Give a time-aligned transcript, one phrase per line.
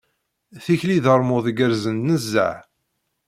[0.63, 2.57] Tikli d armud igerrzen nezzeh.